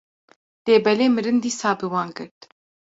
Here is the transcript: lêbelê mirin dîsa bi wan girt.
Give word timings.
lêbelê 0.65 1.07
mirin 1.11 1.37
dîsa 1.43 1.71
bi 1.79 1.87
wan 1.93 2.09
girt. 2.15 2.39